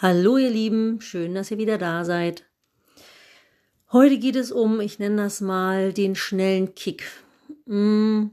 Hallo 0.00 0.36
ihr 0.36 0.50
Lieben, 0.50 1.00
schön, 1.00 1.34
dass 1.34 1.50
ihr 1.50 1.58
wieder 1.58 1.76
da 1.76 2.04
seid. 2.04 2.44
Heute 3.90 4.18
geht 4.18 4.36
es 4.36 4.52
um, 4.52 4.80
ich 4.80 5.00
nenne 5.00 5.24
das 5.24 5.40
mal, 5.40 5.92
den 5.92 6.14
schnellen 6.14 6.76
Kick. 6.76 7.02
Mm. 7.66 8.26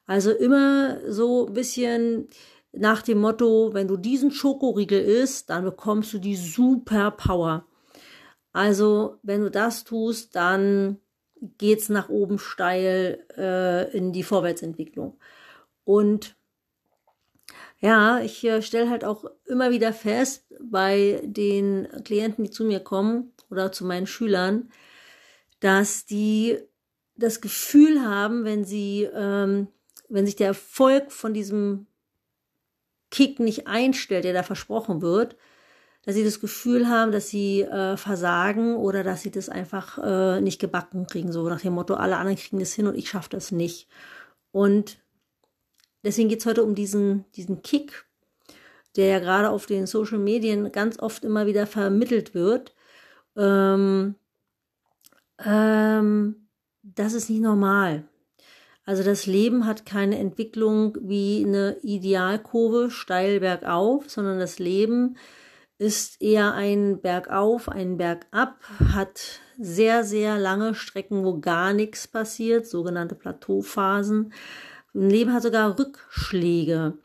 Also 0.06 0.30
immer 0.30 1.01
so 1.11 1.48
ein 1.48 1.55
bisschen 1.55 2.29
nach 2.70 3.03
dem 3.03 3.19
Motto, 3.19 3.75
wenn 3.75 3.89
du 3.89 3.97
diesen 3.97 4.30
Schokoriegel 4.30 5.01
isst, 5.01 5.51
dann 5.51 5.65
bekommst 5.65 6.12
du 6.12 6.19
die 6.19 6.37
super 6.37 7.11
Power. 7.11 7.67
Also 8.53 9.17
wenn 9.25 9.41
du 9.41 9.51
das 9.51 9.83
tust, 9.83 10.37
dann 10.37 10.98
geht's 11.41 11.89
nach 11.89 12.09
oben 12.11 12.39
steil 12.39 13.27
äh, 13.37 13.91
in 13.91 14.12
die 14.12 14.23
Vorwärtsentwicklung. 14.23 15.19
Und 15.83 16.38
ja, 17.81 18.21
ich 18.21 18.43
äh, 18.45 18.61
stelle 18.62 18.91
halt 18.91 19.05
auch 19.05 19.25
immer 19.47 19.71
wieder 19.71 19.93
fest 19.93 20.53
bei 20.61 21.21
den 21.25 21.87
Klienten, 22.05 22.45
die 22.45 22.51
zu 22.51 22.65
mir 22.65 22.81
kommen 22.81 23.33
oder 23.51 23.70
zu 23.70 23.85
meinen 23.85 24.07
Schülern, 24.07 24.70
dass 25.61 26.05
die 26.05 26.59
das 27.17 27.41
Gefühl 27.41 28.05
haben, 28.05 28.45
wenn 28.45 28.65
sie, 28.65 29.09
ähm, 29.15 29.69
wenn 30.09 30.27
sich 30.27 30.37
der 30.37 30.48
Erfolg 30.48 31.12
von 31.12 31.35
diesem 31.35 31.87
Kick 33.11 33.41
nicht 33.41 33.67
einstellt, 33.67 34.25
der 34.25 34.33
da 34.33 34.42
versprochen 34.42 35.01
wird, 35.01 35.37
dass 36.03 36.15
sie 36.15 36.25
das 36.25 36.41
Gefühl 36.41 36.89
haben, 36.89 37.13
dass 37.13 37.29
sie 37.29 37.63
äh, 37.63 37.97
versagen 37.97 38.77
oder 38.77 39.05
dass 39.05 39.23
sie 39.23 39.31
das 39.31 39.48
einfach 39.48 39.98
äh, 39.98 40.41
nicht 40.41 40.61
gebacken 40.61 41.07
kriegen, 41.07 41.33
so 41.33 41.48
nach 41.48 41.61
dem 41.61 41.75
Motto, 41.75 41.95
alle 41.95 42.17
anderen 42.17 42.39
kriegen 42.39 42.59
das 42.59 42.73
hin 42.73 42.87
und 42.87 42.97
ich 42.97 43.09
schaffe 43.11 43.31
das 43.31 43.53
nicht. 43.53 43.89
Und 44.53 44.98
Deswegen 46.05 46.29
geht 46.29 46.41
es 46.41 46.47
heute 46.47 46.65
um 46.65 46.75
diesen, 46.75 47.25
diesen 47.35 47.63
Kick, 47.63 48.07
der 48.97 49.07
ja 49.07 49.19
gerade 49.19 49.51
auf 49.51 49.67
den 49.67 49.87
Social 49.87 50.19
Medien 50.19 50.71
ganz 50.73 50.99
oft 50.99 51.25
immer 51.25 51.47
wieder 51.47 51.67
vermittelt 51.67 52.35
wird. 52.35 52.75
Ähm, 53.37 54.15
ähm, 55.45 56.49
das 56.83 57.13
ist 57.13 57.31
nicht 57.31 57.43
normal. 57.43 58.05
Also 58.85 59.03
das 59.03 59.27
Leben 59.27 59.67
hat 59.67 59.85
keine 59.85 60.19
Entwicklung 60.19 60.97
wie 61.03 61.45
eine 61.45 61.77
Idealkurve 61.83 62.91
steil 62.91 63.41
bergauf, 63.41 64.09
sondern 64.09 64.39
das 64.39 64.59
Leben 64.59 65.19
ist 65.77 66.21
eher 66.23 66.55
ein 66.55 67.01
Bergauf, 67.01 67.69
ein 67.69 67.99
Bergab, 67.99 68.59
hat 68.93 69.41
sehr, 69.59 70.05
sehr 70.05 70.39
lange 70.39 70.75
Strecken, 70.75 71.25
wo 71.25 71.39
gar 71.39 71.73
nichts 71.73 72.09
passiert, 72.09 72.67
sogenannte 72.67 73.15
Plateauphasen. 73.15 74.33
Ein 74.99 75.11
Leben 75.11 75.33
hat 75.33 75.45
sogar 75.45 75.79
Rückschläge. 75.79 76.99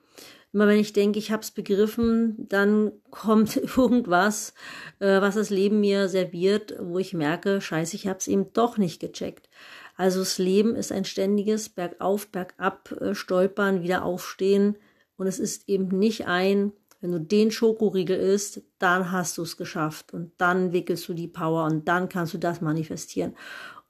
Immer 0.52 0.68
wenn 0.68 0.80
ich 0.80 0.94
denke, 0.94 1.20
ich 1.20 1.32
habe 1.32 1.44
es 1.44 1.52
begriffen, 1.52 2.48
dann 2.50 2.92
kommt 3.12 3.56
irgendwas, 3.78 4.56
äh, 5.00 5.22
was 5.22 5.36
das 5.36 5.52
Leben 5.52 5.80
mir 5.80 6.10
serviert, 6.10 6.76
wo 6.80 6.98
ich 6.98 7.14
merke, 7.14 7.62
scheiße, 7.62 7.96
ich 7.96 8.08
habe 8.08 8.18
es 8.18 8.28
eben 8.28 8.52
doch 8.54 8.80
nicht 8.80 9.00
gecheckt. 9.00 9.48
Also 9.96 10.20
das 10.20 10.40
Leben 10.40 10.76
ist 10.76 10.92
ein 10.92 11.06
ständiges 11.06 11.70
Bergauf, 11.70 12.30
Bergab, 12.30 12.92
äh, 13.00 13.14
Stolpern, 13.14 13.84
wieder 13.84 14.04
aufstehen. 14.04 14.76
Und 15.16 15.28
es 15.28 15.38
ist 15.38 15.70
eben 15.70 15.88
nicht 15.88 16.26
ein, 16.26 16.72
wenn 17.00 17.12
du 17.12 17.20
den 17.20 17.52
Schokoriegel 17.52 18.18
isst, 18.18 18.64
dann 18.80 19.12
hast 19.12 19.38
du 19.38 19.44
es 19.44 19.56
geschafft 19.56 20.14
und 20.14 20.32
dann 20.40 20.74
wickelst 20.74 21.08
du 21.08 21.14
die 21.14 21.28
Power 21.28 21.66
und 21.66 21.88
dann 21.88 22.10
kannst 22.10 22.34
du 22.34 22.40
das 22.40 22.60
manifestieren. 22.60 23.36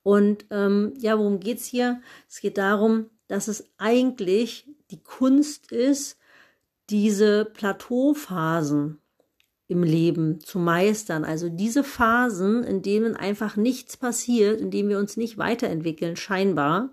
Und 0.02 0.46
ähm, 0.52 0.94
ja, 0.98 1.18
worum 1.18 1.40
geht's 1.40 1.66
hier? 1.66 2.02
Es 2.28 2.42
geht 2.42 2.58
darum, 2.58 3.10
dass 3.28 3.48
es 3.48 3.70
eigentlich 3.78 4.68
die 4.92 5.02
Kunst 5.02 5.72
ist, 5.72 6.18
diese 6.90 7.46
Plateauphasen 7.46 9.00
im 9.68 9.84
Leben 9.84 10.40
zu 10.42 10.60
meistern. 10.60 11.24
Also 11.24 11.50
diese 11.50 11.84
Phasen, 11.84 12.64
in 12.64 12.82
denen 12.82 13.16
einfach 13.16 13.56
nichts 13.56 13.98
passiert, 13.98 14.60
in 14.62 14.72
denen 14.72 14.90
wir 14.90 15.00
uns 15.00 15.18
nicht 15.18 15.38
weiterentwickeln, 15.38 16.16
scheinbar, 16.16 16.92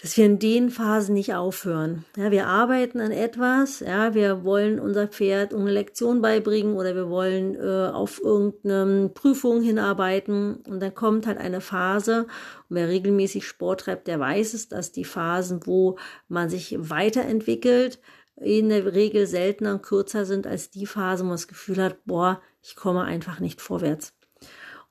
dass 0.00 0.16
wir 0.16 0.26
in 0.26 0.38
den 0.38 0.70
Phasen 0.70 1.14
nicht 1.14 1.34
aufhören. 1.34 2.04
Ja, 2.16 2.30
wir 2.30 2.46
arbeiten 2.46 3.00
an 3.00 3.10
etwas, 3.10 3.80
ja, 3.80 4.14
wir 4.14 4.44
wollen 4.44 4.78
unser 4.78 5.08
Pferd 5.08 5.52
eine 5.52 5.72
Lektion 5.72 6.22
beibringen 6.22 6.76
oder 6.76 6.94
wir 6.94 7.10
wollen 7.10 7.56
äh, 7.56 7.90
auf 7.92 8.20
irgendeine 8.22 9.08
Prüfung 9.08 9.60
hinarbeiten 9.60 10.58
und 10.68 10.80
dann 10.80 10.94
kommt 10.94 11.26
halt 11.26 11.38
eine 11.38 11.60
Phase 11.60 12.26
und 12.68 12.76
wer 12.76 12.88
regelmäßig 12.88 13.46
Sport 13.46 13.80
treibt, 13.80 14.06
der 14.06 14.20
weiß 14.20 14.54
es, 14.54 14.68
dass 14.68 14.92
die 14.92 15.04
Phasen, 15.04 15.66
wo 15.66 15.98
man 16.28 16.48
sich 16.48 16.76
weiterentwickelt, 16.78 17.98
in 18.36 18.68
der 18.68 18.94
Regel 18.94 19.26
seltener 19.26 19.72
und 19.74 19.82
kürzer 19.82 20.24
sind 20.24 20.46
als 20.46 20.70
die 20.70 20.86
Phase, 20.86 21.24
wo 21.24 21.28
man 21.28 21.34
das 21.34 21.48
Gefühl 21.48 21.82
hat, 21.82 22.04
boah, 22.04 22.40
ich 22.62 22.76
komme 22.76 23.02
einfach 23.02 23.40
nicht 23.40 23.60
vorwärts. 23.60 24.14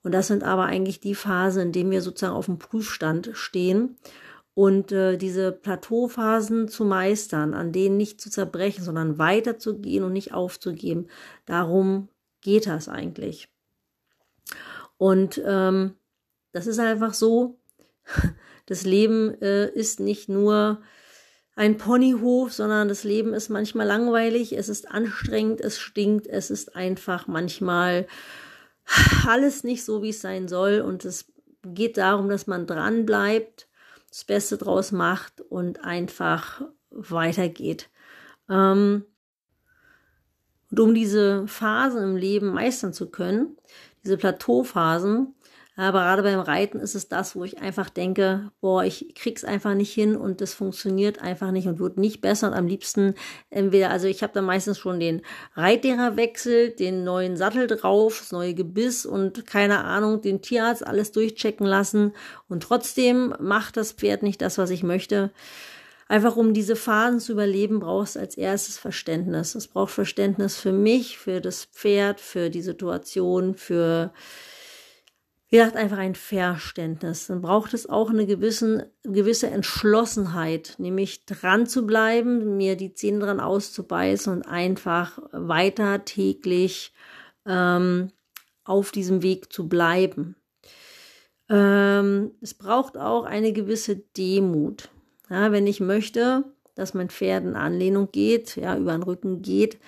Und 0.03 0.13
das 0.13 0.28
sind 0.28 0.44
aber 0.44 0.66
eigentlich 0.66 1.00
die 1.00 1.16
Phasen, 1.16 1.62
in 1.62 1.72
denen 1.72 1.91
wir 1.91 2.01
sozusagen 2.01 2.35
auf 2.35 2.46
dem 2.46 2.59
Prüfstand 2.59 3.29
stehen 3.34 3.97
und 4.57 4.91
äh, 4.91 5.18
diese 5.18 5.51
Plateauphasen 5.51 6.68
zu 6.68 6.84
meistern, 6.84 7.53
an 7.53 7.72
denen 7.72 7.95
nicht 7.95 8.19
zu 8.19 8.31
zerbrechen, 8.31 8.84
sondern 8.84 9.19
weiterzugehen 9.19 10.03
und 10.03 10.13
nicht 10.13 10.34
aufzugeben. 10.34 11.09
Darum 11.45 12.09
geht 12.41 12.66
das 12.66 12.90
eigentlich. 12.90 13.50
Und 14.97 15.40
ähm, 15.46 15.94
das 16.53 16.66
ist 16.66 16.79
einfach 16.79 17.13
so. 17.13 17.59
Das 18.66 18.84
Leben 18.84 19.40
äh, 19.41 19.69
ist 19.69 20.01
nicht 20.01 20.28
nur 20.28 20.81
ein 21.56 21.78
Ponyhof, 21.78 22.51
sondern 22.51 22.90
das 22.90 23.06
Leben 23.06 23.34
ist 23.34 23.47
manchmal 23.47 23.88
langweilig, 23.88 24.57
es 24.57 24.67
ist 24.67 24.91
anstrengend, 24.91 25.62
es 25.62 25.79
stinkt, 25.79 26.28
es 26.28 26.50
ist 26.51 26.75
einfach 26.75 27.28
manchmal 27.28 28.07
alles 29.25 29.63
nicht 29.63 29.85
so, 29.85 30.01
wie 30.01 30.09
es 30.09 30.19
sein 30.19 30.50
soll. 30.50 30.81
Und 30.81 31.06
es 31.06 31.31
geht 31.63 31.97
darum, 31.97 32.28
dass 32.28 32.46
man 32.46 32.67
dran 32.67 33.06
bleibt 33.06 33.66
das 34.17 34.25
Beste 34.25 34.57
draus 34.57 34.91
macht 34.91 35.41
und 35.41 35.85
einfach 35.85 36.63
weitergeht. 36.89 37.91
Ähm, 38.50 39.05
und 40.72 40.79
um 40.79 40.95
diese 40.95 41.47
Phasen 41.47 42.01
im 42.01 42.17
Leben 42.17 42.51
meistern 42.51 42.94
zu 42.94 43.11
können, 43.11 43.57
diese 44.03 44.17
Plateauphasen, 44.17 45.35
aber 45.80 46.00
gerade 46.00 46.24
beim 46.24 46.40
Reiten 46.40 46.80
ist 46.80 46.96
es 46.96 47.08
das, 47.08 47.36
wo 47.36 47.44
ich 47.44 47.60
einfach 47.60 47.92
denke, 47.92 48.52
boah, 48.62 48.84
ich 48.84 49.14
krieg's 49.14 49.44
einfach 49.44 49.76
nicht 49.76 49.94
hin 49.94 50.16
und 50.16 50.42
das 50.42 50.56
funktioniert 50.56 51.22
einfach 51.22 51.52
nicht 51.52 51.68
und 51.68 51.78
wird 51.78 52.00
nicht 52.00 52.20
besser. 52.20 52.48
Und 52.48 52.56
am 52.56 52.66
liebsten 52.66 53.14
entweder, 53.52 53.92
also 53.92 54.08
ich 54.08 54.24
habe 54.24 54.34
da 54.34 54.42
meistens 54.42 54.80
schon 54.80 55.00
den 55.00 55.22
Reitlehrer 55.54 56.18
wechselt, 56.18 56.80
den 56.80 57.04
neuen 57.04 57.38
Sattel 57.38 57.68
drauf, 57.68 58.18
das 58.18 58.32
neue 58.32 58.56
Gebiss 58.56 59.06
und 59.06 59.46
keine 59.46 59.84
Ahnung, 59.84 60.22
den 60.22 60.42
Tierarzt 60.42 60.86
alles 60.86 61.12
durchchecken 61.12 61.68
lassen. 61.68 62.14
Und 62.50 62.64
trotzdem 62.64 63.36
macht 63.40 63.78
das 63.78 63.91
Pferd 63.91 64.23
nicht 64.23 64.41
das, 64.41 64.58
was 64.58 64.72
ich 64.72 64.82
möchte. 64.82 65.30
Einfach 66.08 66.38
um 66.38 66.56
diese 66.56 66.76
Phasen 66.76 67.20
zu 67.20 67.34
überleben, 67.34 67.82
brauchst 67.82 68.16
du 68.16 68.20
als 68.20 68.35
erstes 68.35 68.80
Verständnis. 68.80 69.53
Es 69.53 69.68
braucht 69.68 69.91
Verständnis 69.91 70.58
für 70.58 70.72
mich, 70.72 71.20
für 71.20 71.40
das 71.40 71.66
Pferd, 71.66 72.20
für 72.20 72.50
die 72.50 72.64
Situation, 72.64 73.53
für 73.53 74.12
wie 75.49 75.58
gesagt, 75.58 75.78
einfach 75.78 75.97
ein 75.97 76.16
Verständnis. 76.16 77.28
Dann 77.28 77.41
braucht 77.41 77.73
es 77.73 77.88
auch 77.88 78.09
eine 78.09 78.26
gewissen, 78.26 78.84
gewisse 79.03 79.47
Entschlossenheit, 79.47 80.76
nämlich 80.78 81.26
dran 81.26 81.67
zu 81.67 81.85
bleiben, 81.85 82.58
mir 82.58 82.76
die 82.76 82.94
Zähne 82.94 83.20
dran 83.20 83.40
auszubeißen 83.40 84.34
und 84.34 84.44
einfach 84.44 85.20
weiter 85.32 86.03
täglich 86.03 86.94
ähm, 87.46 88.11
auf 88.66 88.91
diesem 88.91 89.23
Weg 89.23 89.53
zu 89.53 89.70
bleiben. 89.70 90.35
Ähm, 91.49 92.32
es 92.41 92.53
braucht 92.53 92.97
auch 92.97 93.23
eine 93.23 93.53
gewisse 93.53 93.96
Demut. 93.96 94.90
Ja, 95.29 95.53
wenn 95.53 95.66
ich 95.66 95.79
möchte, 95.79 96.44
dass 96.76 96.94
mein 96.94 97.09
Pferd 97.09 97.46
in 97.46 97.55
Anlehnung 97.55 98.09
geht, 98.11 98.58
ja, 98.58 98.78
über 98.78 98.91
den 98.91 99.03
Rücken 99.03 99.41
geht, 99.41 99.79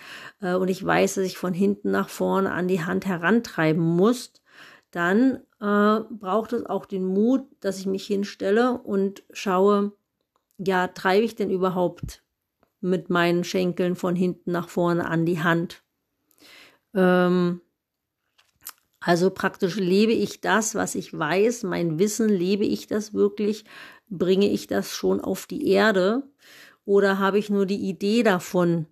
äh, 0.42 0.54
und 0.54 0.70
ich 0.70 0.86
weiß, 0.86 1.16
dass 1.16 1.26
ich 1.26 1.38
von 1.38 1.54
hinten 1.54 1.92
nach 1.92 2.08
vorne 2.08 2.52
an 2.52 2.70
die 2.70 2.84
Hand 2.84 3.06
herantreiben 3.06 3.84
muss, 3.84 4.32
dann 4.92 5.42
äh, 5.62 6.00
braucht 6.10 6.54
es 6.54 6.66
auch 6.66 6.86
den 6.86 7.06
Mut, 7.06 7.46
dass 7.60 7.80
ich 7.80 7.86
mich 7.86 8.06
hinstelle 8.06 8.78
und 8.78 9.24
schaue, 9.32 9.94
ja, 10.58 10.88
treibe 10.88 11.26
ich 11.26 11.36
denn 11.36 11.50
überhaupt 11.50 12.24
mit 12.82 13.10
meinen 13.10 13.44
Schenkeln 13.44 13.96
von 13.96 14.16
hinten 14.16 14.52
nach 14.52 14.70
vorne 14.70 15.06
an 15.06 15.26
die 15.26 15.42
Hand. 15.42 15.84
Ähm, 16.94 17.62
also 19.00 19.30
praktisch 19.30 19.76
lebe 19.76 20.12
ich 20.12 20.42
das, 20.42 20.76
was 20.76 20.96
ich 20.96 21.18
weiß, 21.18 21.64
mein 21.64 22.00
Wissen, 22.00 22.30
lebe 22.30 22.66
ich 22.66 22.88
das 22.88 23.14
wirklich, 23.14 23.66
bringe 24.10 24.50
ich 24.50 24.68
das 24.68 24.94
schon 24.94 25.22
auf 25.22 25.46
die 25.46 25.68
Erde 25.70 26.24
oder 26.86 27.20
habe 27.20 27.40
ich 27.40 27.50
nur 27.50 27.66
die 27.66 27.90
Idee 27.90 28.24
davon, 28.24 28.88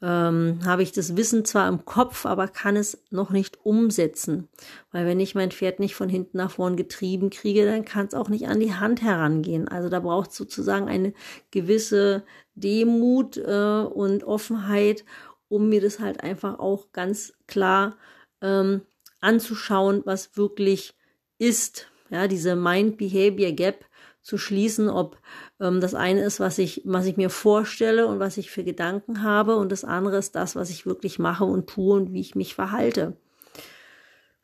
ähm, 0.00 0.60
habe 0.64 0.82
ich 0.82 0.92
das 0.92 1.16
Wissen 1.16 1.44
zwar 1.44 1.68
im 1.68 1.84
Kopf, 1.84 2.24
aber 2.24 2.46
kann 2.46 2.76
es 2.76 3.02
noch 3.10 3.30
nicht 3.30 3.64
umsetzen. 3.64 4.48
Weil 4.92 5.06
wenn 5.06 5.18
ich 5.18 5.34
mein 5.34 5.50
Pferd 5.50 5.80
nicht 5.80 5.94
von 5.94 6.08
hinten 6.08 6.36
nach 6.36 6.52
vorn 6.52 6.76
getrieben 6.76 7.30
kriege, 7.30 7.66
dann 7.66 7.84
kann 7.84 8.06
es 8.06 8.14
auch 8.14 8.28
nicht 8.28 8.46
an 8.46 8.60
die 8.60 8.74
Hand 8.74 9.02
herangehen. 9.02 9.66
Also 9.66 9.88
da 9.88 10.00
braucht 10.00 10.30
es 10.30 10.36
sozusagen 10.36 10.88
eine 10.88 11.12
gewisse 11.50 12.24
Demut 12.54 13.36
äh, 13.38 13.82
und 13.82 14.24
Offenheit, 14.24 15.04
um 15.48 15.68
mir 15.68 15.80
das 15.80 15.98
halt 15.98 16.22
einfach 16.22 16.58
auch 16.60 16.92
ganz 16.92 17.32
klar 17.46 17.96
ähm, 18.40 18.82
anzuschauen, 19.20 20.02
was 20.04 20.36
wirklich 20.36 20.94
ist. 21.38 21.90
Ja, 22.10 22.28
diese 22.28 22.56
Mind-Behavior-Gap 22.56 23.84
zu 24.28 24.36
schließen, 24.36 24.90
ob 24.90 25.16
ähm, 25.58 25.80
das 25.80 25.94
eine 25.94 26.22
ist, 26.22 26.38
was 26.38 26.58
ich, 26.58 26.82
was 26.84 27.06
ich 27.06 27.16
mir 27.16 27.30
vorstelle 27.30 28.06
und 28.06 28.18
was 28.18 28.36
ich 28.36 28.50
für 28.50 28.62
Gedanken 28.62 29.22
habe 29.22 29.56
und 29.56 29.72
das 29.72 29.84
andere 29.84 30.18
ist 30.18 30.34
das, 30.34 30.54
was 30.54 30.68
ich 30.68 30.84
wirklich 30.84 31.18
mache 31.18 31.46
und 31.46 31.66
tue 31.66 31.94
und 31.94 32.12
wie 32.12 32.20
ich 32.20 32.34
mich 32.34 32.54
verhalte. 32.54 33.16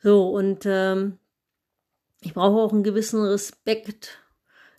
So, 0.03 0.31
und 0.31 0.65
ähm, 0.65 1.19
ich 2.23 2.33
brauche 2.33 2.63
auch 2.63 2.73
einen 2.73 2.83
gewissen 2.83 3.23
Respekt 3.23 4.23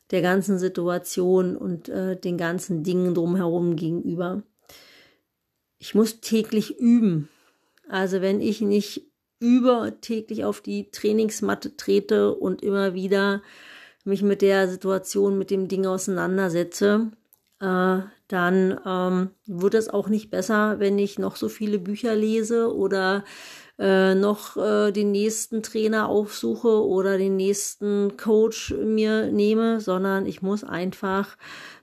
der 0.09 0.23
ganzen 0.23 0.57
Situation 0.57 1.55
und 1.55 1.87
äh, 1.87 2.19
den 2.19 2.39
ganzen 2.39 2.81
Dingen 2.81 3.13
drumherum 3.13 3.75
gegenüber. 3.75 4.41
Ich 5.77 5.93
muss 5.93 6.19
täglich 6.19 6.79
üben. 6.79 7.29
Also 7.87 8.21
wenn 8.21 8.41
ich 8.41 8.59
nicht 8.61 9.05
übertäglich 9.39 10.45
auf 10.45 10.61
die 10.61 10.89
Trainingsmatte 10.89 11.77
trete 11.77 12.33
und 12.33 12.63
immer 12.63 12.95
wieder 12.95 13.43
mich 14.05 14.21
mit 14.21 14.41
der 14.41 14.67
Situation, 14.69 15.37
mit 15.37 15.51
dem 15.51 15.67
Ding 15.67 15.85
auseinandersetze, 15.85 17.11
äh, 17.59 17.99
dann 18.27 18.79
ähm, 18.85 19.29
wird 19.45 19.75
es 19.75 19.89
auch 19.89 20.07
nicht 20.07 20.29
besser, 20.31 20.79
wenn 20.79 20.97
ich 20.97 21.19
noch 21.19 21.35
so 21.35 21.49
viele 21.49 21.79
Bücher 21.79 22.15
lese 22.15 22.73
oder 22.73 23.23
äh, 23.77 24.15
noch 24.15 24.57
äh, 24.57 24.91
den 24.91 25.11
nächsten 25.11 25.61
Trainer 25.61 26.07
aufsuche 26.07 26.85
oder 26.85 27.17
den 27.17 27.35
nächsten 27.35 28.17
Coach 28.17 28.73
mir 28.73 29.31
nehme, 29.31 29.81
sondern 29.81 30.25
ich 30.25 30.41
muss 30.41 30.63
einfach 30.63 31.37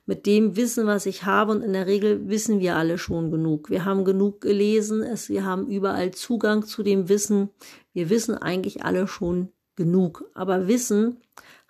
mit 0.05 0.25
dem 0.25 0.55
Wissen, 0.57 0.85
was 0.85 1.05
ich 1.05 1.23
habe, 1.25 1.51
und 1.51 1.61
in 1.61 1.73
der 1.73 1.87
Regel 1.87 2.27
wissen 2.27 2.59
wir 2.59 2.75
alle 2.75 2.97
schon 2.97 3.31
genug. 3.31 3.69
Wir 3.69 3.85
haben 3.85 4.03
genug 4.03 4.41
gelesen, 4.41 5.01
es, 5.01 5.29
wir 5.29 5.45
haben 5.45 5.67
überall 5.67 6.11
Zugang 6.11 6.65
zu 6.65 6.83
dem 6.83 7.09
Wissen. 7.09 7.49
Wir 7.93 8.09
wissen 8.09 8.37
eigentlich 8.37 8.83
alle 8.83 9.07
schon 9.07 9.49
genug. 9.75 10.29
Aber 10.33 10.67
Wissen 10.67 11.21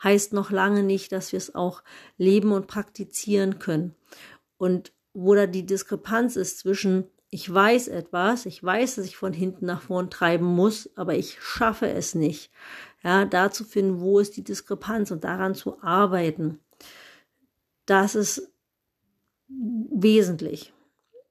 heißt 0.04 0.34
noch 0.34 0.52
lange 0.52 0.84
nicht, 0.84 1.12
dass 1.12 1.32
wir 1.32 1.38
es 1.38 1.56
auch 1.56 1.84
leben 2.18 2.52
und 2.52 2.68
praktizieren 2.68 3.60
können. 3.60 3.96
Und 4.58 4.92
wo 5.14 5.36
da 5.36 5.46
die 5.46 5.66
Diskrepanz 5.66 6.36
ist 6.36 6.60
zwischen 6.60 7.06
ich 7.34 7.52
weiß 7.52 7.88
etwas, 7.88 8.46
ich 8.46 8.64
weiß, 8.64 8.96
dass 8.96 9.06
ich 9.08 9.18
von 9.18 9.34
hinten 9.34 9.66
nach 9.66 9.82
vorn 9.82 10.12
treiben 10.12 10.46
muss, 10.46 10.92
aber 10.96 11.16
ich 11.16 11.42
schaffe 11.42 11.90
es 11.90 12.14
nicht. 12.14 12.52
Ja, 13.04 13.26
da 13.26 13.50
zu 13.50 13.64
finden, 13.64 14.02
wo 14.02 14.20
ist 14.20 14.38
die 14.38 14.44
Diskrepanz 14.44 15.10
und 15.10 15.24
daran 15.24 15.56
zu 15.56 15.82
arbeiten. 15.82 16.60
Das 17.88 18.14
ist 18.14 18.52
wesentlich. 19.48 20.74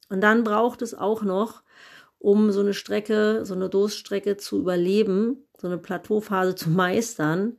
Und 0.09 0.23
dann 0.23 0.43
braucht 0.43 0.83
es 0.83 0.93
auch 0.93 1.23
noch, 1.23 1.63
um 2.23 2.53
so 2.53 2.61
eine 2.61 2.73
Strecke, 2.73 3.41
so 3.45 3.55
eine 3.55 3.69
Durststrecke 3.69 4.37
zu 4.37 4.61
überleben, 4.61 5.45
so 5.61 5.67
eine 5.67 5.79
Plateauphase 5.79 6.55
zu 6.55 6.71
meistern, 6.71 7.57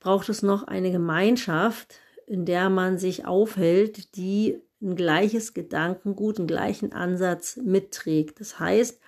braucht 0.00 0.28
es 0.28 0.42
noch 0.42 0.64
eine 0.64 0.92
Gemeinschaft, 0.92 1.94
in 2.26 2.44
der 2.44 2.68
man 2.68 2.98
sich 2.98 3.24
aufhält, 3.24 4.16
die 4.16 4.60
ein 4.82 4.96
gleiches 4.96 5.54
Gedankengut, 5.54 6.38
einen 6.38 6.46
gleichen 6.46 6.92
Ansatz 6.92 7.56
mitträgt. 7.56 8.38
Das 8.40 8.58
heißt, 8.58 9.00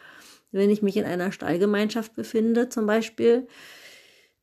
wenn 0.53 0.71
ich 0.71 0.83
mich 0.83 0.97
in 0.97 1.05
einer 1.05 1.33
Stallgemeinschaft 1.33 2.15
befinde, 2.15 2.71
zum 2.71 2.87
Beispiel, 2.87 3.47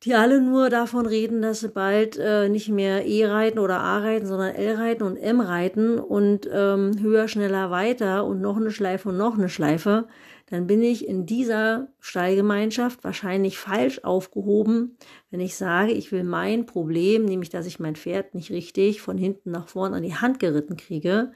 die 0.04 0.14
alle 0.14 0.40
nur 0.40 0.68
davon 0.68 1.06
reden, 1.06 1.42
dass 1.42 1.60
sie 1.60 1.68
bald 1.68 2.18
äh, 2.18 2.48
nicht 2.48 2.68
mehr 2.68 3.06
E 3.06 3.24
reiten 3.26 3.58
oder 3.58 3.80
A 3.80 3.98
reiten, 3.98 4.26
sondern 4.26 4.54
L 4.54 4.76
reiten 4.76 5.04
und 5.04 5.16
M 5.16 5.40
reiten 5.40 5.98
und 5.98 6.48
ähm, 6.52 7.00
höher, 7.00 7.28
schneller, 7.28 7.70
weiter 7.70 8.24
und 8.24 8.40
noch 8.40 8.56
eine 8.56 8.70
Schleife 8.70 9.08
und 9.08 9.16
noch 9.16 9.38
eine 9.38 9.48
Schleife, 9.48 10.06
dann 10.52 10.66
bin 10.66 10.82
ich 10.82 11.08
in 11.08 11.24
dieser 11.24 11.88
Stallgemeinschaft 11.98 13.04
wahrscheinlich 13.04 13.56
falsch 13.56 14.00
aufgehoben, 14.04 14.98
wenn 15.30 15.40
ich 15.40 15.56
sage, 15.56 15.92
ich 15.92 16.12
will 16.12 16.24
mein 16.24 16.66
Problem, 16.66 17.24
nämlich 17.24 17.48
dass 17.48 17.64
ich 17.64 17.80
mein 17.80 17.96
Pferd 17.96 18.34
nicht 18.34 18.50
richtig 18.50 19.00
von 19.00 19.16
hinten 19.16 19.50
nach 19.50 19.68
vorn 19.68 19.94
an 19.94 20.02
die 20.02 20.14
Hand 20.14 20.40
geritten 20.40 20.76
kriege, 20.76 21.32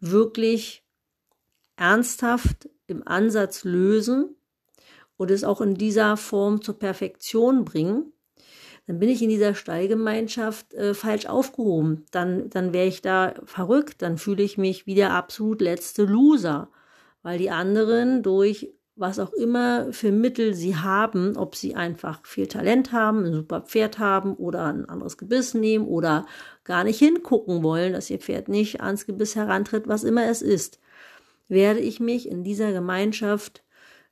wirklich 0.00 0.82
ernsthaft 1.76 2.68
im 2.88 3.06
Ansatz 3.06 3.62
lösen 3.62 4.34
und 5.16 5.30
es 5.30 5.44
auch 5.44 5.60
in 5.60 5.76
dieser 5.76 6.16
Form 6.16 6.60
zur 6.60 6.76
Perfektion 6.76 7.64
bringen, 7.64 8.12
dann 8.88 8.98
bin 8.98 9.10
ich 9.10 9.22
in 9.22 9.28
dieser 9.28 9.54
Stallgemeinschaft 9.54 10.74
äh, 10.74 10.92
falsch 10.92 11.26
aufgehoben. 11.26 12.04
Dann, 12.10 12.50
dann 12.50 12.72
wäre 12.72 12.88
ich 12.88 13.00
da 13.00 13.34
verrückt, 13.44 14.02
dann 14.02 14.18
fühle 14.18 14.42
ich 14.42 14.58
mich 14.58 14.88
wie 14.88 14.96
der 14.96 15.14
absolut 15.14 15.60
letzte 15.60 16.02
Loser 16.02 16.68
weil 17.26 17.38
die 17.38 17.50
anderen 17.50 18.22
durch 18.22 18.72
was 18.94 19.18
auch 19.18 19.32
immer 19.32 19.92
für 19.92 20.12
Mittel 20.12 20.54
sie 20.54 20.76
haben, 20.76 21.36
ob 21.36 21.56
sie 21.56 21.74
einfach 21.74 22.24
viel 22.24 22.46
Talent 22.46 22.92
haben, 22.92 23.24
ein 23.24 23.32
super 23.32 23.62
Pferd 23.62 23.98
haben 23.98 24.34
oder 24.36 24.66
ein 24.66 24.88
anderes 24.88 25.18
Gebiss 25.18 25.52
nehmen 25.52 25.88
oder 25.88 26.24
gar 26.62 26.84
nicht 26.84 27.00
hingucken 27.00 27.64
wollen, 27.64 27.94
dass 27.94 28.10
ihr 28.10 28.20
Pferd 28.20 28.48
nicht 28.48 28.80
ans 28.80 29.06
Gebiss 29.06 29.34
herantritt, 29.34 29.88
was 29.88 30.04
immer 30.04 30.24
es 30.30 30.40
ist, 30.40 30.78
werde 31.48 31.80
ich 31.80 31.98
mich 31.98 32.28
in 32.28 32.44
dieser 32.44 32.70
Gemeinschaft 32.70 33.64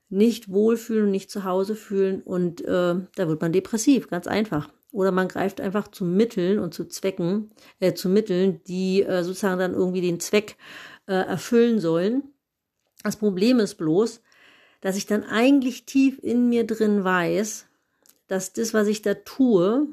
nicht 0.09 0.51
wohlfühlen 0.51 1.13
nicht 1.13 1.31
zu 1.31 1.45
Hause 1.45 1.77
fühlen 1.77 2.21
und 2.21 2.63
äh, 2.63 2.97
da 3.15 3.29
wird 3.29 3.41
man 3.41 3.53
depressiv, 3.53 4.09
ganz 4.11 4.27
einfach. 4.27 4.71
Oder 4.91 5.13
man 5.13 5.29
greift 5.29 5.61
einfach 5.61 5.87
zu 5.87 6.05
Mitteln 6.05 6.59
und 6.59 6.75
zu 6.75 6.87
Zwecken, 6.87 7.53
äh, 7.79 7.95
zu 7.95 8.09
Mitteln, 8.09 8.61
die 8.67 9.05
äh, 9.05 9.23
sozusagen 9.23 9.61
dann 9.61 9.75
irgendwie 9.75 10.01
den 10.01 10.19
Zweck 10.19 10.57
äh, 11.07 11.13
erfüllen 11.13 11.79
sollen 11.79 12.34
das 13.05 13.17
Problem 13.17 13.61
ist 13.61 13.77
bloß, 13.77 14.21
dass 14.81 14.97
ich 14.97 15.07
dann 15.07 15.25
eigentlich 15.25 15.87
tief 15.87 16.19
in 16.23 16.49
mir 16.49 16.67
drin 16.67 17.05
weiß, 17.05 17.67
dass 18.27 18.53
das, 18.53 18.75
was 18.75 18.89
ich 18.89 19.03
da 19.03 19.15
tue, 19.15 19.87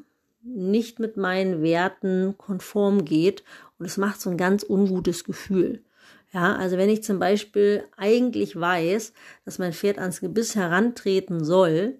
nicht 0.43 0.99
mit 0.99 1.17
meinen 1.17 1.61
Werten 1.61 2.35
konform 2.37 3.05
geht 3.05 3.43
und 3.77 3.85
es 3.85 3.97
macht 3.97 4.19
so 4.19 4.29
ein 4.29 4.37
ganz 4.37 4.65
ungutes 4.67 5.23
Gefühl. 5.23 5.83
Ja, 6.33 6.55
also 6.55 6.77
wenn 6.77 6.89
ich 6.89 7.03
zum 7.03 7.19
Beispiel 7.19 7.83
eigentlich 7.97 8.59
weiß, 8.59 9.13
dass 9.43 9.59
mein 9.59 9.73
Pferd 9.73 9.99
ans 9.99 10.21
Gebiss 10.21 10.55
herantreten 10.55 11.43
soll, 11.43 11.99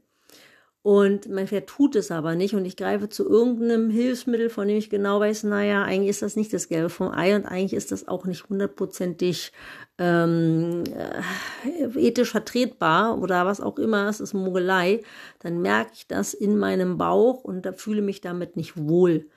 und 0.84 1.30
mein 1.30 1.48
Pferd 1.48 1.68
tut 1.68 1.96
es 1.96 2.10
aber 2.10 2.34
nicht 2.34 2.56
und 2.56 2.66
ich 2.66 2.76
greife 2.76 3.08
zu 3.08 3.30
irgendeinem 3.30 3.92
Hilfsmittel, 3.92 4.50
von 4.50 4.68
dem 4.68 4.78
ich 4.78 4.90
genau 4.90 5.20
weiß, 5.20 5.44
naja, 5.44 5.84
eigentlich 5.84 6.10
ist 6.10 6.24
das 6.24 6.36
nicht 6.36 6.52
das 6.54 6.70
Gelbe 6.70 6.90
vom 6.90 7.12
Ei 7.12 7.36
und 7.36 7.46
eigentlich 7.46 7.74
ist 7.74 7.92
das 7.92 8.08
auch 8.08 8.26
nicht 8.26 8.50
hundertprozentig 8.50 9.52
ähm, 10.00 10.84
äh, 10.96 12.00
ethisch 12.00 12.32
vertretbar 12.32 13.20
oder 13.20 13.46
was 13.46 13.62
auch 13.62 13.78
immer, 13.78 14.08
es 14.08 14.20
ist 14.20 14.34
Mogelei, 14.34 15.02
dann 15.40 15.62
merke 15.62 15.92
ich 15.94 16.08
das 16.08 16.34
in 16.34 16.58
meinem 16.58 16.98
Bauch 16.98 17.44
und 17.44 17.64
da 17.64 17.74
fühle 17.74 18.02
mich 18.02 18.22
damit 18.22 18.56
nicht 18.56 18.76
wohl. 18.76 19.28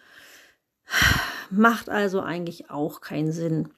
Macht 1.50 1.90
also 1.90 2.20
eigentlich 2.20 2.70
auch 2.70 3.02
keinen 3.02 3.32
Sinn. 3.32 3.68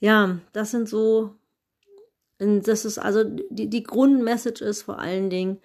Ja, 0.00 0.38
das 0.52 0.70
sind 0.70 0.86
so, 0.86 1.34
das 2.38 2.84
ist 2.84 2.98
also 2.98 3.24
die, 3.24 3.70
die 3.70 3.82
Grundmessage 3.82 4.62
ist 4.62 4.82
vor 4.82 4.98
allen 4.98 5.30
Dingen, 5.30 5.60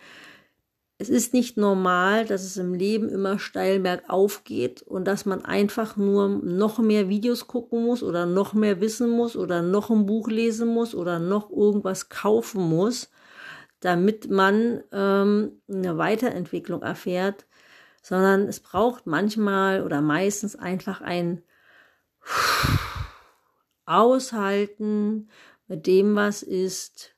es 1.01 1.08
ist 1.08 1.34
nicht 1.34 1.56
normal, 1.56 2.25
dass 2.25 2.44
es 2.44 2.58
im 2.58 2.74
Leben 2.74 3.08
immer 3.08 3.39
steil 3.39 3.79
bergauf 3.79 4.44
geht 4.44 4.82
und 4.82 5.06
dass 5.06 5.25
man 5.25 5.46
einfach 5.46 5.96
nur 5.96 6.27
noch 6.27 6.77
mehr 6.77 7.08
Videos 7.08 7.48
gucken 7.48 7.86
muss 7.86 8.03
oder 8.03 8.25
noch 8.25 8.53
mehr 8.53 8.82
wissen 8.82 9.10
muss 9.10 9.38
oder 9.38 9.62
noch 9.62 9.89
ein 9.89 10.06
Buch 10.06 10.27
lesen 10.27 10.68
muss 10.68 10.94
oder 10.94 11.18
noch 11.18 11.50
irgendwas 11.51 12.10
kaufen 12.10 12.62
muss, 12.62 13.10
damit 13.79 14.29
man 14.29 14.84
ähm, 14.91 15.62
eine 15.70 15.98
Weiterentwicklung 15.98 16.82
erfährt, 16.82 17.48
sondern 18.01 18.50
es 18.50 18.60
braucht 18.60 19.08
manchmal 19.08 19.84
oder 19.84 20.01
meistens 20.01 20.58
einfach 20.58 21.00
ein 21.00 21.41
Aushalten 23.86 25.29
mit 25.68 25.88
dem, 25.88 26.18
was 26.18 26.44
ist, 26.44 27.15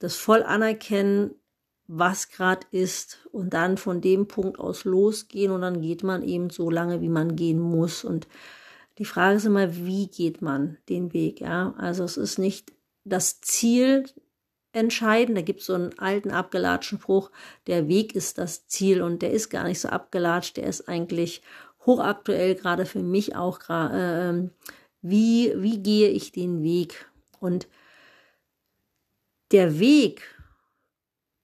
das 0.00 0.16
voll 0.16 0.42
anerkennen, 0.42 1.36
was 1.94 2.30
gerade 2.30 2.66
ist 2.70 3.18
und 3.32 3.52
dann 3.52 3.76
von 3.76 4.00
dem 4.00 4.26
Punkt 4.26 4.58
aus 4.58 4.84
losgehen 4.84 5.52
und 5.52 5.60
dann 5.60 5.82
geht 5.82 6.02
man 6.02 6.22
eben 6.22 6.48
so 6.48 6.70
lange, 6.70 7.02
wie 7.02 7.10
man 7.10 7.36
gehen 7.36 7.58
muss. 7.60 8.02
Und 8.02 8.26
Die 8.98 9.04
Frage 9.04 9.36
ist 9.36 9.44
immer, 9.44 9.76
wie 9.76 10.06
geht 10.06 10.40
man 10.40 10.78
den 10.88 11.12
Weg? 11.12 11.40
Ja, 11.40 11.74
also 11.76 12.04
es 12.04 12.16
ist 12.16 12.38
nicht 12.38 12.72
das 13.04 13.42
Ziel 13.42 14.06
entscheidend. 14.72 15.36
Da 15.36 15.42
gibt 15.42 15.60
es 15.60 15.66
so 15.66 15.74
einen 15.74 15.98
alten 15.98 16.30
abgelatschten 16.30 16.98
Spruch, 16.98 17.30
der 17.66 17.88
Weg 17.88 18.14
ist 18.14 18.38
das 18.38 18.66
Ziel 18.66 19.02
und 19.02 19.20
der 19.20 19.32
ist 19.32 19.50
gar 19.50 19.64
nicht 19.64 19.80
so 19.80 19.88
abgelatscht, 19.88 20.56
der 20.56 20.64
ist 20.68 20.88
eigentlich 20.88 21.42
hochaktuell, 21.84 22.54
gerade 22.54 22.86
für 22.86 23.02
mich 23.02 23.36
auch. 23.36 23.60
Äh, 23.68 24.48
wie, 25.02 25.52
wie 25.56 25.82
gehe 25.82 26.08
ich 26.08 26.32
den 26.32 26.62
Weg? 26.62 27.10
Und 27.38 27.68
der 29.50 29.78
Weg 29.78 30.22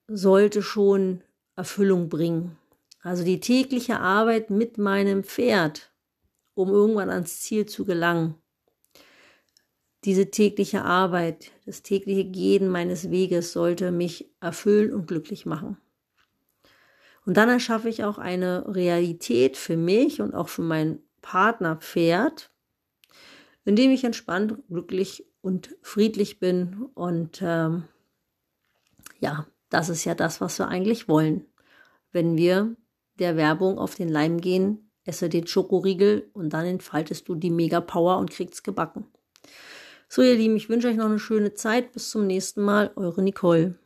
sollte 0.09 0.63
schon 0.63 1.23
Erfüllung 1.55 2.09
bringen. 2.09 2.57
Also 3.03 3.25
die 3.25 3.41
tägliche 3.41 4.01
Arbeit 4.01 4.51
mit 4.51 4.79
meinem 4.79 5.23
Pferd, 5.23 5.93
um 6.55 6.71
irgendwann 6.71 7.11
ans 7.11 7.41
Ziel 7.41 7.67
zu 7.67 7.85
gelangen. 7.85 8.35
Diese 10.05 10.31
tägliche 10.31 10.83
Arbeit, 10.83 11.53
das 11.67 11.83
tägliche 11.83 12.25
Gehen 12.25 12.69
meines 12.69 13.11
Weges 13.11 13.53
sollte 13.53 13.91
mich 13.91 14.31
erfüllen 14.41 14.93
und 14.93 15.07
glücklich 15.07 15.45
machen. 15.45 15.77
Und 17.27 17.37
dann 17.37 17.49
erschaffe 17.49 17.89
ich 17.89 18.05
auch 18.05 18.17
eine 18.17 18.75
Realität 18.75 19.57
für 19.57 19.77
mich 19.77 20.23
und 20.23 20.35
auch 20.35 20.49
für 20.49 20.63
mein 20.63 21.01
Partnerpferd, 21.21 22.51
indem 23.65 23.91
ich 23.91 24.05
entspannt, 24.05 24.55
glücklich 24.71 25.27
und 25.43 25.77
friedlich 25.83 26.39
bin. 26.39 26.87
Und 26.95 27.41
ähm, 27.43 27.85
ja, 29.21 29.47
das 29.71 29.89
ist 29.89 30.05
ja 30.05 30.15
das, 30.15 30.41
was 30.41 30.59
wir 30.59 30.69
eigentlich 30.69 31.09
wollen. 31.09 31.45
Wenn 32.13 32.37
wir 32.37 32.77
der 33.19 33.37
Werbung 33.37 33.79
auf 33.79 33.95
den 33.95 34.09
Leim 34.09 34.41
gehen, 34.41 34.91
esse 35.05 35.29
den 35.29 35.47
Schokoriegel 35.47 36.31
und 36.33 36.53
dann 36.53 36.67
entfaltest 36.67 37.29
du 37.29 37.35
die 37.35 37.51
Mega-Power 37.51 38.19
und 38.19 38.31
kriegst 38.31 38.65
gebacken. 38.65 39.07
So, 40.09 40.23
ihr 40.23 40.37
Lieben, 40.37 40.57
ich 40.57 40.69
wünsche 40.69 40.89
euch 40.89 40.97
noch 40.97 41.07
eine 41.07 41.19
schöne 41.19 41.55
Zeit. 41.55 41.93
Bis 41.93 42.11
zum 42.11 42.27
nächsten 42.27 42.63
Mal. 42.63 42.93
Eure 42.97 43.23
Nicole. 43.23 43.79